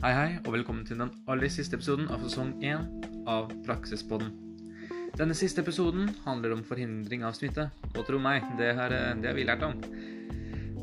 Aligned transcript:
Hei, 0.00 0.14
hei, 0.16 0.28
og 0.48 0.54
velkommen 0.54 0.86
til 0.88 0.96
den 0.96 1.10
aller 1.28 1.50
siste 1.52 1.76
episoden 1.76 2.06
av 2.08 2.22
sesong 2.24 2.54
1 2.64 3.26
av 3.28 3.50
Praksispodden. 3.66 4.30
Denne 5.12 5.34
siste 5.36 5.60
episoden 5.60 6.08
handler 6.24 6.54
om 6.54 6.62
forhindring 6.64 7.20
av 7.28 7.34
smitte. 7.36 7.66
Og 7.90 8.06
tro 8.08 8.16
meg, 8.16 8.40
det 8.56 8.70
har, 8.78 8.88
det 9.20 9.28
har 9.28 9.36
vi 9.36 9.44
lært 9.44 9.60
om. 9.66 9.74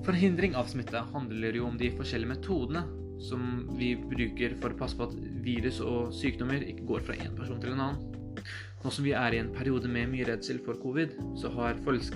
Forhindring 0.06 0.54
av 0.54 0.70
smitte 0.70 1.02
handler 1.16 1.58
jo 1.58 1.66
om 1.66 1.80
de 1.82 1.90
forskjellige 1.98 2.30
metodene 2.36 2.84
som 3.26 3.42
vi 3.80 3.96
bruker 3.98 4.54
for 4.62 4.70
å 4.76 4.78
passe 4.84 4.94
på 5.00 5.10
at 5.10 5.18
virus 5.48 5.82
og 5.82 6.14
sykdommer 6.14 6.62
ikke 6.70 6.86
går 6.94 7.02
fra 7.10 7.18
én 7.18 7.34
person 7.40 7.58
til 7.64 7.74
en 7.74 7.82
annen. 7.88 8.46
Nå 8.84 8.94
som 8.94 9.02
vi 9.02 9.18
er 9.18 9.34
i 9.34 9.42
en 9.42 9.50
periode 9.56 9.90
med 9.90 10.14
mye 10.14 10.30
redsel 10.30 10.62
for 10.62 10.78
covid, 10.84 11.18
så 11.42 11.50
har 11.58 11.74
f.eks. 11.82 12.14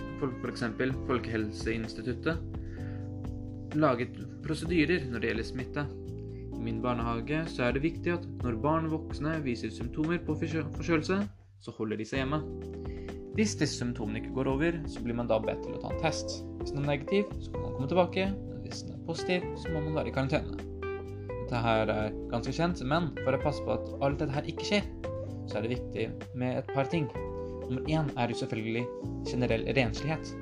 Folkehelseinstituttet 1.10 2.38
laget 3.82 4.14
prosedyrer 4.46 5.10
når 5.10 5.18
det 5.18 5.30
gjelder 5.34 5.50
smitte. 5.50 5.90
Min 6.62 6.82
barnehage 6.82 7.42
så 7.50 7.66
er 7.66 7.74
det 7.74 7.82
viktig 7.82 8.14
at 8.14 8.26
når 8.44 8.60
barn 8.62 8.86
og 8.86 9.00
voksne 9.00 9.40
viser 9.42 9.72
symptomer 9.74 10.20
på 10.22 10.36
forkjølelse, 10.38 11.18
så 11.62 11.74
holder 11.78 11.98
de 11.98 12.06
seg 12.06 12.22
hjemme. 12.22 12.42
Hvis 13.38 13.56
disse 13.58 13.80
symptomene 13.80 14.20
ikke 14.22 14.34
går 14.36 14.50
over, 14.52 14.78
så 14.92 15.02
blir 15.02 15.16
man 15.18 15.30
da 15.30 15.40
bedt 15.42 15.64
til 15.66 15.78
å 15.78 15.82
ta 15.82 15.94
en 15.94 16.02
test. 16.04 16.42
Hvis 16.60 16.74
den 16.76 16.84
er 16.84 16.92
negativ, 16.92 17.32
så 17.42 17.54
kan 17.54 17.64
man 17.64 17.78
komme 17.78 17.90
tilbake. 17.90 18.26
Hvis 18.66 18.84
den 18.86 18.98
er 18.98 19.06
positiv, 19.08 19.48
så 19.58 19.72
må 19.72 19.82
man 19.86 19.96
være 19.98 20.12
i 20.12 20.16
karantene. 20.18 20.68
Dette 21.32 21.62
her 21.64 21.94
er 21.94 22.18
ganske 22.34 22.54
kjent, 22.56 22.84
men 22.88 23.10
for 23.24 23.38
å 23.38 23.42
passe 23.42 23.64
på 23.66 23.74
at 23.78 23.88
alt 24.06 24.22
dette 24.22 24.36
her 24.36 24.52
ikke 24.52 24.68
skjer, 24.68 24.92
så 25.50 25.58
er 25.58 25.66
det 25.66 25.74
viktig 25.74 26.06
med 26.44 26.60
et 26.60 26.70
par 26.76 26.92
ting. 26.92 27.08
Nummer 27.72 27.88
én 27.90 28.12
er 28.20 28.30
jo 28.30 28.38
selvfølgelig 28.44 28.86
generell 29.32 29.66
renslighet. 29.80 30.36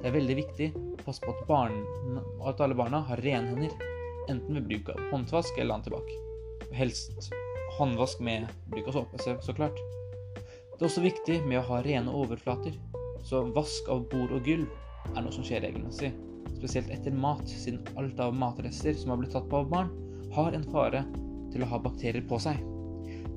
Det 0.00 0.08
er 0.08 0.16
veldig 0.16 0.38
viktig 0.40 0.70
å 0.78 1.02
passe 1.02 1.20
på 1.24 1.34
at, 1.34 1.44
barn, 1.50 1.76
at 2.46 2.64
alle 2.64 2.78
barna 2.78 3.02
har 3.10 3.20
rene 3.26 3.52
hender 3.52 3.95
enten 4.30 4.58
ved 4.58 4.68
bruk 4.68 4.88
av 4.94 5.02
håndvask 5.10 5.58
eller 5.58 5.78
antibac. 5.78 6.14
Helst 6.76 7.30
håndvask 7.78 8.20
med 8.20 8.46
bruk 8.72 8.88
av 8.88 8.98
såpe, 8.98 9.18
så 9.42 9.54
klart. 9.54 9.78
Det 10.76 10.84
er 10.84 10.88
også 10.90 11.04
viktig 11.04 11.40
med 11.48 11.60
å 11.60 11.66
ha 11.70 11.82
rene 11.84 12.12
overflater, 12.12 12.74
så 13.24 13.46
vask 13.56 13.88
av 13.92 14.06
bord 14.12 14.34
og 14.36 14.44
gulv 14.46 14.66
er 15.14 15.22
noe 15.22 15.34
som 15.34 15.44
skjer 15.46 15.64
regelmessig. 15.64 16.12
Spesielt 16.56 16.90
etter 16.92 17.14
mat, 17.16 17.44
siden 17.48 17.84
alt 18.00 18.20
av 18.22 18.34
matrester 18.36 18.96
som 18.96 19.12
har 19.12 19.20
blitt 19.20 19.34
tatt 19.36 19.48
på 19.50 19.62
av 19.62 19.70
barn, 19.72 19.92
har 20.36 20.56
en 20.56 20.66
fare 20.72 21.04
til 21.52 21.64
å 21.64 21.70
ha 21.70 21.80
bakterier 21.80 22.24
på 22.28 22.38
seg. 22.42 22.60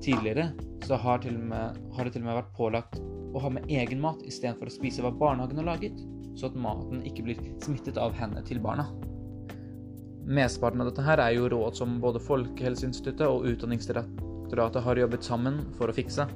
Tidligere 0.03 0.49
så 0.87 0.99
har, 0.99 1.23
med, 1.31 1.79
har 1.95 2.07
det 2.07 2.15
til 2.15 2.23
og 2.23 2.29
med 2.29 2.39
vært 2.39 2.55
pålagt 2.57 2.99
å 3.35 3.43
ha 3.43 3.51
med 3.53 3.67
egen 3.71 4.01
mat 4.01 4.21
istedenfor 4.25 4.69
å 4.69 4.73
spise 4.73 5.03
hva 5.05 5.11
barnehagen 5.13 5.61
har 5.61 5.71
laget, 5.73 5.99
så 6.39 6.49
at 6.49 6.57
maten 6.59 7.03
ikke 7.07 7.27
blir 7.27 7.39
smittet 7.63 7.99
av 7.99 8.15
hendene 8.17 8.45
til 8.47 8.61
barna. 8.63 8.87
Mesteparten 10.29 10.83
av 10.83 10.91
dette 10.91 11.01
her 11.01 11.21
er 11.23 11.33
jo 11.33 11.47
råd 11.49 11.79
som 11.79 11.95
både 12.03 12.21
Folkehelseinstituttet 12.21 13.25
og 13.25 13.47
Utdanningsdirektoratet 13.49 14.85
har 14.85 15.01
jobbet 15.01 15.25
sammen 15.25 15.57
for 15.79 15.89
å 15.89 15.95
fikse. 15.95 16.27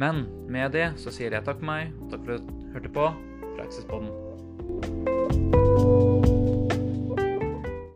Men 0.00 0.24
med 0.50 0.74
det 0.74 0.88
så 0.98 1.14
sier 1.14 1.36
jeg 1.36 1.46
takk 1.46 1.60
for 1.60 1.70
meg, 1.70 1.94
takk 2.10 2.26
for 2.26 2.40
at 2.40 2.50
du 2.50 2.66
hørte 2.74 2.92
på 2.96 3.06
Praksispodden. 3.54 4.29